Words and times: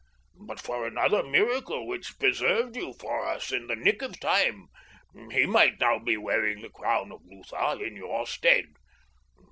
"But 0.47 0.59
for 0.59 0.87
another 0.87 1.21
miracle 1.21 1.85
which 1.85 2.17
preserved 2.17 2.75
you 2.75 2.91
for 2.99 3.23
us 3.27 3.51
in 3.51 3.67
the 3.67 3.75
nick 3.75 4.01
of 4.01 4.19
time 4.19 4.65
he 5.29 5.45
might 5.45 5.79
now 5.79 5.99
be 5.99 6.17
wearing 6.17 6.63
the 6.63 6.69
crown 6.71 7.11
of 7.11 7.21
Lutha 7.23 7.77
in 7.79 7.95
your 7.95 8.25
stead. 8.25 8.65